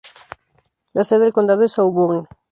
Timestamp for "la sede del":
0.93-1.33